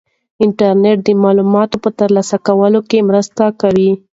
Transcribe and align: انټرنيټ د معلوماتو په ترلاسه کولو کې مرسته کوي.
انټرنيټ 0.43 0.97
د 1.07 1.09
معلوماتو 1.23 1.77
په 1.83 1.89
ترلاسه 1.99 2.37
کولو 2.47 2.79
کې 2.89 3.07
مرسته 3.09 3.43
کوي. 3.61 3.91